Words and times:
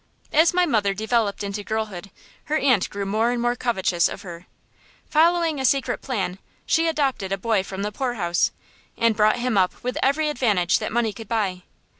As 0.33 0.51
my 0.51 0.65
mother 0.65 0.95
developed 0.95 1.43
into 1.43 1.63
girlhood, 1.63 2.09
her 2.45 2.57
aunt 2.57 2.89
grew 2.89 3.05
more 3.05 3.29
and 3.29 3.39
more 3.39 3.55
covetous 3.55 4.09
of 4.09 4.23
her. 4.23 4.47
Following 5.11 5.59
a 5.59 5.63
secret 5.63 6.01
plan, 6.01 6.39
she 6.65 6.87
adopted 6.87 7.31
a 7.31 7.37
boy 7.37 7.61
from 7.61 7.83
the 7.83 7.91
poorhouse, 7.91 8.49
and 8.97 9.15
brought 9.15 9.37
him 9.37 9.59
up 9.59 9.83
with 9.83 9.99
every 10.01 10.27
advantage 10.29 10.79
that 10.79 10.91
money 10.91 11.13
could 11.13 11.27
buy. 11.29 11.61